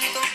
Mexicanico. 0.00 0.27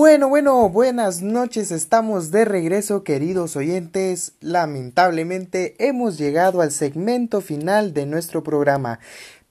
Bueno, 0.00 0.30
bueno, 0.30 0.70
buenas 0.70 1.20
noches, 1.20 1.70
estamos 1.70 2.30
de 2.30 2.46
regreso 2.46 3.04
queridos 3.04 3.54
oyentes. 3.54 4.32
Lamentablemente 4.40 5.76
hemos 5.78 6.16
llegado 6.16 6.62
al 6.62 6.70
segmento 6.70 7.42
final 7.42 7.92
de 7.92 8.06
nuestro 8.06 8.42
programa, 8.42 8.98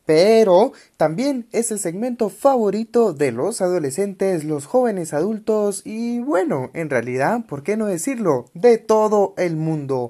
pero 0.08 0.74
también 0.98 1.46
es 1.52 1.70
el 1.70 1.78
segmento 1.78 2.32
favorito 2.32 3.14
de 3.14 3.32
los 3.32 3.62
adolescentes, 3.62 4.44
los 4.44 4.66
jóvenes 4.66 5.14
adultos 5.14 5.84
y 5.86 6.18
bueno, 6.22 6.72
en 6.74 6.90
realidad, 6.90 7.46
¿por 7.46 7.62
qué 7.62 7.78
no 7.78 7.86
decirlo? 7.86 8.46
De 8.56 8.80
todo 8.80 9.36
el 9.38 9.56
mundo. 9.56 10.10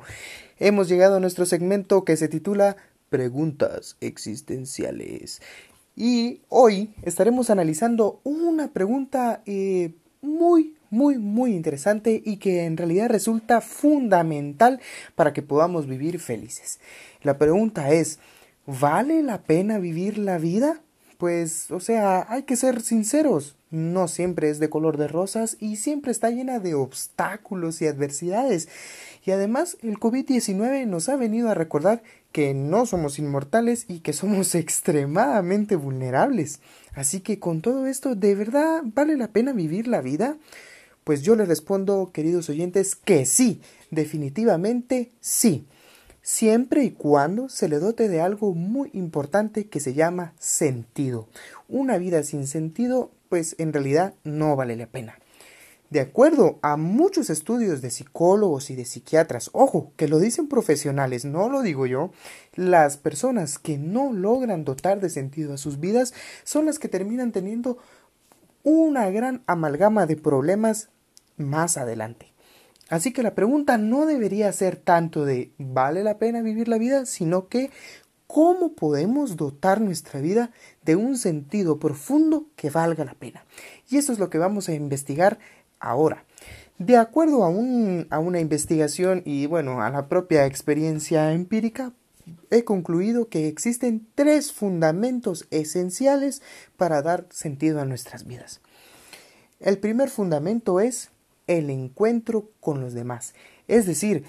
Hemos 0.58 0.88
llegado 0.88 1.18
a 1.18 1.20
nuestro 1.20 1.46
segmento 1.46 2.06
que 2.06 2.16
se 2.16 2.30
titula 2.30 2.78
Preguntas 3.10 3.98
existenciales. 4.00 5.42
Y 5.98 6.44
hoy 6.48 6.94
estaremos 7.02 7.50
analizando 7.50 8.22
una 8.24 8.72
pregunta 8.72 9.42
eh, 9.46 9.96
muy, 10.22 10.76
muy, 10.90 11.18
muy 11.18 11.56
interesante 11.56 12.22
y 12.26 12.38
que 12.38 12.66
en 12.66 12.78
realidad 12.78 13.10
resulta 13.10 13.62
fundamental 13.62 14.80
para 15.16 15.34
que 15.34 15.42
podamos 15.42 15.88
vivir 15.88 16.20
felices. 16.20 16.80
La 17.22 17.38
pregunta 17.38 17.92
es, 17.92 18.20
¿vale 18.66 19.24
la 19.24 19.42
pena 19.42 19.78
vivir 19.78 20.18
la 20.18 20.38
vida? 20.38 20.82
Pues, 21.18 21.70
o 21.72 21.80
sea, 21.80 22.26
hay 22.30 22.44
que 22.44 22.56
ser 22.56 22.82
sinceros, 22.82 23.58
no 23.72 24.08
siempre 24.08 24.50
es 24.50 24.60
de 24.60 24.70
color 24.70 24.98
de 24.98 25.10
rosas 25.10 25.58
y 25.60 25.76
siempre 25.76 26.12
está 26.12 26.30
llena 26.30 26.60
de 26.60 26.76
obstáculos 26.76 27.82
y 27.82 27.88
adversidades. 27.88 28.70
Y 29.26 29.32
además 29.32 29.78
el 29.82 30.00
COVID-19 30.00 30.88
nos 30.88 31.10
ha 31.10 31.18
venido 31.18 31.50
a 31.50 31.56
recordar 31.56 32.02
que 32.32 32.54
no 32.54 32.86
somos 32.86 33.20
inmortales 33.20 33.86
y 33.88 34.00
que 34.00 34.14
somos 34.14 34.56
extremadamente 34.56 35.76
vulnerables. 35.76 36.62
Así 36.94 37.22
que 37.22 37.40
con 37.40 37.62
todo 37.62 37.88
esto, 37.88 38.16
¿de 38.16 38.36
verdad 38.36 38.82
vale 38.84 39.18
la 39.18 39.30
pena 39.30 39.54
vivir 39.54 39.88
la 39.88 40.02
vida? 40.02 40.38
Pues 41.04 41.22
yo 41.22 41.36
les 41.36 41.48
respondo, 41.48 42.12
queridos 42.14 42.50
oyentes, 42.50 42.96
que 42.96 43.26
sí, 43.26 43.62
definitivamente 43.92 45.12
sí. 45.20 45.66
Siempre 46.22 46.84
y 46.84 46.92
cuando 46.92 47.50
se 47.50 47.70
le 47.70 47.80
dote 47.80 48.10
de 48.10 48.22
algo 48.22 48.54
muy 48.54 48.90
importante 48.94 49.68
que 49.68 49.80
se 49.80 49.94
llama 49.94 50.34
sentido. 50.38 51.28
Una 51.68 51.98
vida 51.98 52.24
sin 52.24 52.46
sentido, 52.46 53.12
pues 53.30 53.56
en 53.58 53.74
realidad 53.74 54.14
no 54.24 54.56
vale 54.56 54.76
la 54.76 54.88
pena. 54.88 55.18
De 55.90 56.02
acuerdo 56.02 56.60
a 56.62 56.78
muchos 56.78 57.32
estudios 57.32 57.82
de 57.82 57.90
psicólogos 57.90 58.70
y 58.70 58.76
de 58.76 58.86
psiquiatras, 58.86 59.50
ojo, 59.54 59.92
que 59.96 60.08
lo 60.08 60.20
dicen 60.20 60.48
profesionales, 60.48 61.26
no 61.26 61.50
lo 61.50 61.64
digo 61.64 61.88
yo, 61.88 62.12
las 62.54 62.98
personas 62.98 63.58
que 63.58 63.80
no 63.80 64.14
logran 64.14 64.66
dotar 64.66 65.00
de 65.00 65.10
sentido 65.10 65.54
a 65.54 65.58
sus 65.58 65.80
vidas 65.80 66.14
son 66.44 66.68
las 66.68 66.78
que 66.78 66.90
terminan 66.90 67.32
teniendo 67.32 67.80
una 68.64 69.10
gran 69.10 69.42
amalgama 69.48 70.06
de 70.06 70.16
problemas 70.16 70.90
más 71.38 71.76
adelante. 71.76 72.34
Así 72.90 73.12
que 73.12 73.24
la 73.24 73.34
pregunta 73.34 73.80
no 73.80 74.06
debería 74.06 74.52
ser 74.52 74.76
tanto 74.76 75.26
de 75.26 75.52
¿vale 75.58 76.04
la 76.04 76.20
pena 76.20 76.42
vivir 76.42 76.68
la 76.68 76.78
vida? 76.78 77.08
sino 77.08 77.48
que 77.48 77.72
¿cómo 78.28 78.74
podemos 78.74 79.38
dotar 79.38 79.82
nuestra 79.82 80.22
vida 80.22 80.52
de 80.84 80.96
un 80.96 81.18
sentido 81.18 81.80
profundo 81.80 82.46
que 82.56 82.70
valga 82.70 83.04
la 83.04 83.16
pena? 83.16 83.44
Y 83.90 83.98
eso 83.98 84.14
es 84.14 84.20
lo 84.20 84.30
que 84.30 84.38
vamos 84.38 84.70
a 84.70 84.74
investigar 84.76 85.40
ahora. 85.80 86.26
De 86.78 86.96
acuerdo 86.96 87.44
a, 87.44 87.50
un, 87.50 88.08
a 88.10 88.20
una 88.20 88.40
investigación 88.40 89.22
y 89.26 89.46
bueno, 89.48 89.82
a 89.82 89.90
la 89.90 90.08
propia 90.08 90.46
experiencia 90.46 91.34
empírica, 91.34 91.92
he 92.52 92.64
concluido 92.64 93.28
que 93.28 93.48
existen 93.48 94.08
tres 94.16 94.54
fundamentos 94.54 95.48
esenciales 95.52 96.42
para 96.78 97.02
dar 97.02 97.28
sentido 97.32 97.82
a 97.82 97.86
nuestras 97.86 98.26
vidas. 98.26 98.62
El 99.60 99.78
primer 99.78 100.10
fundamento 100.10 100.80
es 100.80 101.10
el 101.48 101.70
encuentro 101.70 102.52
con 102.60 102.80
los 102.80 102.94
demás, 102.94 103.34
es 103.68 103.86
decir, 103.86 104.24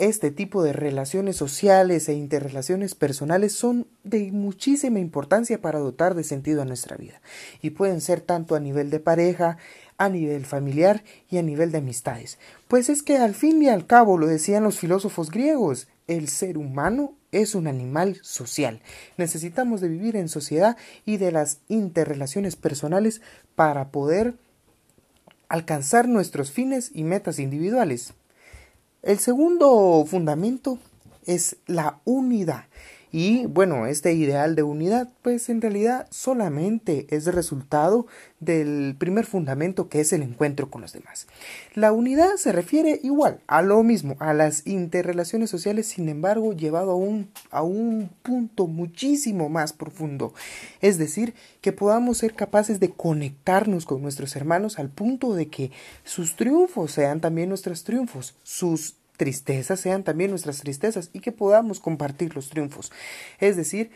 este 0.00 0.30
tipo 0.30 0.62
de 0.62 0.72
relaciones 0.72 1.36
sociales 1.36 2.08
e 2.08 2.14
interrelaciones 2.14 2.94
personales 2.94 3.52
son 3.52 3.86
de 4.02 4.32
muchísima 4.32 4.98
importancia 4.98 5.60
para 5.60 5.78
dotar 5.78 6.14
de 6.14 6.24
sentido 6.24 6.62
a 6.62 6.64
nuestra 6.64 6.96
vida 6.96 7.20
y 7.60 7.70
pueden 7.70 8.00
ser 8.00 8.22
tanto 8.22 8.54
a 8.54 8.60
nivel 8.60 8.88
de 8.88 8.98
pareja, 8.98 9.58
a 10.00 10.08
nivel 10.08 10.46
familiar 10.46 11.04
y 11.28 11.36
a 11.36 11.42
nivel 11.42 11.72
de 11.72 11.78
amistades. 11.78 12.38
Pues 12.68 12.88
es 12.88 13.02
que 13.02 13.18
al 13.18 13.34
fin 13.34 13.62
y 13.62 13.68
al 13.68 13.86
cabo 13.86 14.16
lo 14.16 14.26
decían 14.26 14.64
los 14.64 14.78
filósofos 14.78 15.30
griegos, 15.30 15.88
el 16.06 16.28
ser 16.28 16.56
humano 16.56 17.12
es 17.32 17.54
un 17.54 17.66
animal 17.66 18.18
social. 18.22 18.80
Necesitamos 19.18 19.82
de 19.82 19.88
vivir 19.88 20.16
en 20.16 20.30
sociedad 20.30 20.78
y 21.04 21.18
de 21.18 21.32
las 21.32 21.58
interrelaciones 21.68 22.56
personales 22.56 23.20
para 23.54 23.90
poder 23.90 24.36
alcanzar 25.50 26.08
nuestros 26.08 26.50
fines 26.50 26.90
y 26.94 27.04
metas 27.04 27.38
individuales. 27.38 28.14
El 29.02 29.18
segundo 29.18 30.02
fundamento 30.06 30.78
es 31.26 31.56
la 31.66 32.00
unidad. 32.06 32.64
Y 33.12 33.46
bueno, 33.46 33.86
este 33.86 34.12
ideal 34.12 34.54
de 34.54 34.62
unidad, 34.62 35.08
pues 35.22 35.48
en 35.48 35.60
realidad 35.60 36.06
solamente 36.10 37.06
es 37.10 37.26
resultado 37.26 38.06
del 38.38 38.94
primer 38.98 39.26
fundamento 39.26 39.88
que 39.88 40.00
es 40.00 40.12
el 40.12 40.22
encuentro 40.22 40.70
con 40.70 40.80
los 40.82 40.92
demás. 40.92 41.26
La 41.74 41.92
unidad 41.92 42.36
se 42.36 42.52
refiere 42.52 43.00
igual 43.02 43.40
a 43.48 43.62
lo 43.62 43.82
mismo, 43.82 44.16
a 44.20 44.32
las 44.32 44.66
interrelaciones 44.66 45.50
sociales, 45.50 45.88
sin 45.88 46.08
embargo, 46.08 46.52
llevado 46.52 46.92
a 46.92 46.96
un, 46.96 47.30
a 47.50 47.62
un 47.62 48.10
punto 48.22 48.66
muchísimo 48.68 49.48
más 49.48 49.72
profundo. 49.72 50.32
Es 50.80 50.96
decir, 50.96 51.34
que 51.60 51.72
podamos 51.72 52.18
ser 52.18 52.34
capaces 52.34 52.80
de 52.80 52.90
conectarnos 52.90 53.86
con 53.86 54.02
nuestros 54.02 54.36
hermanos 54.36 54.78
al 54.78 54.88
punto 54.88 55.34
de 55.34 55.48
que 55.48 55.72
sus 56.04 56.36
triunfos 56.36 56.92
sean 56.92 57.20
también 57.20 57.48
nuestros 57.48 57.84
triunfos, 57.84 58.36
sus 58.44 58.99
tristezas 59.20 59.78
sean 59.78 60.02
también 60.02 60.30
nuestras 60.30 60.60
tristezas 60.60 61.10
y 61.12 61.20
que 61.20 61.30
podamos 61.30 61.78
compartir 61.78 62.34
los 62.34 62.48
triunfos. 62.48 62.90
Es 63.38 63.54
decir, 63.54 63.90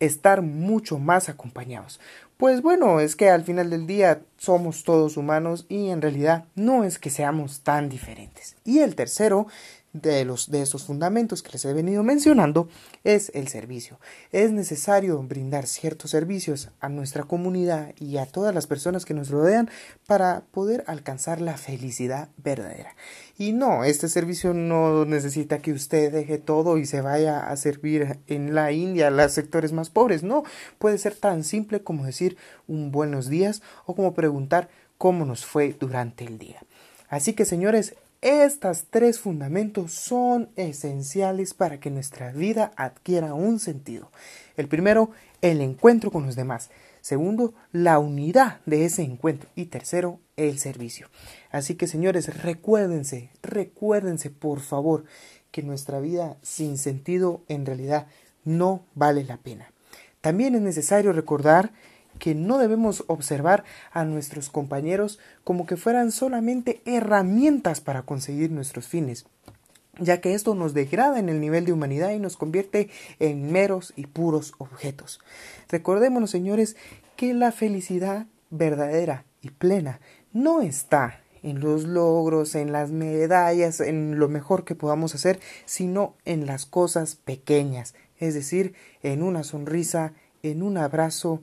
estar 0.00 0.42
mucho 0.42 0.98
más 0.98 1.30
acompañados. 1.30 1.98
Pues 2.36 2.60
bueno, 2.60 3.00
es 3.00 3.16
que 3.16 3.30
al 3.30 3.42
final 3.42 3.70
del 3.70 3.86
día 3.86 4.20
somos 4.36 4.84
todos 4.84 5.16
humanos 5.16 5.64
y 5.70 5.88
en 5.88 6.02
realidad 6.02 6.44
no 6.54 6.84
es 6.84 6.98
que 6.98 7.08
seamos 7.08 7.62
tan 7.62 7.88
diferentes. 7.88 8.54
Y 8.66 8.80
el 8.80 8.96
tercero 8.96 9.46
de 9.92 10.24
los 10.24 10.50
de 10.50 10.62
estos 10.62 10.84
fundamentos 10.84 11.42
que 11.42 11.52
les 11.52 11.64
he 11.64 11.72
venido 11.72 12.02
mencionando 12.02 12.68
es 13.02 13.32
el 13.34 13.48
servicio. 13.48 13.98
Es 14.30 14.52
necesario 14.52 15.20
brindar 15.22 15.66
ciertos 15.66 16.12
servicios 16.12 16.70
a 16.80 16.88
nuestra 16.88 17.24
comunidad 17.24 17.92
y 17.98 18.18
a 18.18 18.26
todas 18.26 18.54
las 18.54 18.66
personas 18.66 19.04
que 19.04 19.14
nos 19.14 19.30
rodean 19.30 19.68
para 20.06 20.44
poder 20.52 20.84
alcanzar 20.86 21.40
la 21.40 21.56
felicidad 21.56 22.28
verdadera. 22.36 22.94
Y 23.36 23.52
no, 23.52 23.84
este 23.84 24.08
servicio 24.08 24.54
no 24.54 25.04
necesita 25.04 25.58
que 25.58 25.72
usted 25.72 26.12
deje 26.12 26.38
todo 26.38 26.78
y 26.78 26.86
se 26.86 27.00
vaya 27.00 27.50
a 27.50 27.56
servir 27.56 28.18
en 28.26 28.54
la 28.54 28.72
India 28.72 29.08
a 29.08 29.10
los 29.10 29.32
sectores 29.32 29.72
más 29.72 29.90
pobres. 29.90 30.22
No, 30.22 30.44
puede 30.78 30.98
ser 30.98 31.14
tan 31.14 31.42
simple 31.42 31.82
como 31.82 32.04
decir 32.04 32.36
un 32.68 32.92
buenos 32.92 33.28
días 33.28 33.62
o 33.86 33.94
como 33.94 34.14
preguntar 34.14 34.68
cómo 34.98 35.24
nos 35.24 35.46
fue 35.46 35.74
durante 35.78 36.24
el 36.24 36.38
día. 36.38 36.62
Así 37.08 37.32
que 37.32 37.44
señores, 37.44 37.94
estos 38.22 38.84
tres 38.90 39.18
fundamentos 39.18 39.92
son 39.92 40.50
esenciales 40.56 41.54
para 41.54 41.80
que 41.80 41.90
nuestra 41.90 42.32
vida 42.32 42.72
adquiera 42.76 43.32
un 43.32 43.58
sentido. 43.58 44.10
El 44.58 44.68
primero, 44.68 45.10
el 45.40 45.62
encuentro 45.62 46.10
con 46.10 46.26
los 46.26 46.36
demás. 46.36 46.70
Segundo, 47.00 47.54
la 47.72 47.98
unidad 47.98 48.60
de 48.66 48.84
ese 48.84 49.02
encuentro. 49.02 49.48
Y 49.56 49.66
tercero, 49.66 50.20
el 50.36 50.58
servicio. 50.58 51.08
Así 51.50 51.76
que 51.76 51.86
señores, 51.86 52.42
recuérdense, 52.42 53.30
recuérdense 53.42 54.28
por 54.28 54.60
favor 54.60 55.04
que 55.50 55.62
nuestra 55.62 55.98
vida 56.00 56.36
sin 56.42 56.76
sentido 56.76 57.42
en 57.48 57.64
realidad 57.64 58.06
no 58.44 58.84
vale 58.94 59.24
la 59.24 59.38
pena. 59.38 59.72
También 60.20 60.54
es 60.54 60.60
necesario 60.60 61.12
recordar 61.12 61.72
que 62.20 62.36
no 62.36 62.58
debemos 62.58 63.02
observar 63.08 63.64
a 63.90 64.04
nuestros 64.04 64.48
compañeros 64.48 65.18
como 65.42 65.66
que 65.66 65.76
fueran 65.76 66.12
solamente 66.12 66.82
herramientas 66.84 67.80
para 67.80 68.02
conseguir 68.02 68.52
nuestros 68.52 68.86
fines, 68.86 69.26
ya 69.98 70.20
que 70.20 70.34
esto 70.34 70.54
nos 70.54 70.72
degrada 70.72 71.18
en 71.18 71.28
el 71.28 71.40
nivel 71.40 71.64
de 71.64 71.72
humanidad 71.72 72.12
y 72.12 72.20
nos 72.20 72.36
convierte 72.36 72.88
en 73.18 73.50
meros 73.50 73.92
y 73.96 74.06
puros 74.06 74.54
objetos. 74.58 75.18
Recordémonos, 75.68 76.30
señores, 76.30 76.76
que 77.16 77.34
la 77.34 77.50
felicidad 77.50 78.26
verdadera 78.50 79.24
y 79.42 79.50
plena 79.50 80.00
no 80.32 80.60
está 80.60 81.20
en 81.42 81.60
los 81.60 81.84
logros, 81.84 82.54
en 82.54 82.72
las 82.72 82.90
medallas, 82.90 83.80
en 83.80 84.18
lo 84.18 84.28
mejor 84.28 84.64
que 84.64 84.74
podamos 84.74 85.14
hacer, 85.14 85.40
sino 85.64 86.14
en 86.24 86.46
las 86.46 86.66
cosas 86.66 87.16
pequeñas, 87.16 87.94
es 88.18 88.34
decir, 88.34 88.74
en 89.02 89.22
una 89.22 89.42
sonrisa, 89.42 90.12
en 90.42 90.62
un 90.62 90.76
abrazo, 90.76 91.42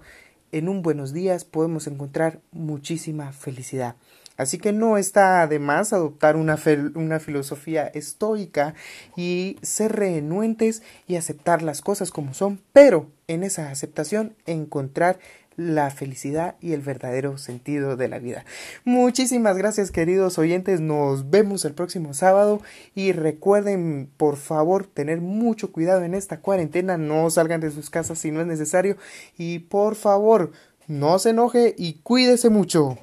en 0.51 0.69
un 0.69 0.81
buenos 0.81 1.13
días 1.13 1.45
podemos 1.45 1.87
encontrar 1.87 2.39
muchísima 2.51 3.31
felicidad. 3.31 3.95
Así 4.37 4.59
que 4.59 4.71
no 4.71 4.97
está 4.97 5.47
de 5.47 5.57
más 5.57 5.93
adoptar 5.93 6.35
una, 6.35 6.59
una, 6.93 7.19
filosofía 7.19 7.87
estoica 7.87 8.75
y 9.15 9.57
ser 9.63 9.93
renuentes 9.93 10.83
y 11.07 11.15
aceptar 11.15 11.63
las 11.63 11.81
cosas 11.81 12.11
como 12.11 12.35
son, 12.35 12.61
pero 12.71 13.09
en 13.27 13.43
esa 13.43 13.71
aceptación 13.71 14.35
encontrar 14.45 15.19
la 15.57 15.89
felicidad 15.89 16.55
y 16.61 16.73
el 16.73 16.81
verdadero 16.81 17.37
sentido 17.37 17.97
de 17.97 18.07
la 18.07 18.19
vida. 18.19 18.45
Muchísimas 18.85 19.57
gracias 19.57 19.91
queridos 19.91 20.37
oyentes, 20.37 20.79
nos 20.79 21.29
vemos 21.29 21.65
el 21.65 21.73
próximo 21.73 22.13
sábado 22.13 22.61
y 22.95 23.11
recuerden 23.11 24.09
por 24.17 24.37
favor 24.37 24.85
tener 24.85 25.19
mucho 25.19 25.71
cuidado 25.71 26.03
en 26.03 26.13
esta 26.13 26.39
cuarentena, 26.39 26.97
no 26.97 27.29
salgan 27.29 27.59
de 27.59 27.71
sus 27.71 27.89
casas 27.89 28.19
si 28.19 28.31
no 28.31 28.39
es 28.39 28.47
necesario 28.47 28.97
y 29.37 29.59
por 29.59 29.95
favor 29.95 30.51
no 30.87 31.19
se 31.19 31.31
enoje 31.31 31.75
y 31.77 31.95
cuídese 32.03 32.49
mucho. 32.49 32.97